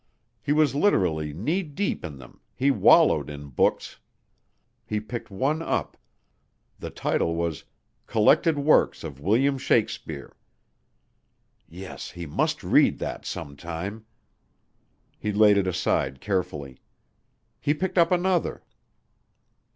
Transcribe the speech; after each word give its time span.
He 0.41 0.51
was 0.51 0.73
literally 0.73 1.31
knee 1.31 1.61
deep 1.61 2.03
in 2.03 2.17
them, 2.17 2.39
he 2.55 2.71
wallowed 2.71 3.29
in 3.29 3.49
books. 3.49 3.99
He 4.83 4.99
picked 4.99 5.29
one 5.29 5.61
up. 5.61 5.95
The 6.79 6.89
title 6.89 7.35
was 7.35 7.65
"Collected 8.07 8.57
Works 8.57 9.03
of 9.03 9.19
William 9.19 9.59
Shakespeare." 9.59 10.35
Yes, 11.69 12.09
he 12.09 12.25
must 12.25 12.63
read 12.63 12.97
that, 12.97 13.27
sometime. 13.27 14.03
He 15.19 15.31
laid 15.31 15.55
it 15.55 15.67
aside 15.67 16.19
carefully. 16.19 16.79
He 17.59 17.75
picked 17.75 17.99
up 17.99 18.11
another. 18.11 18.63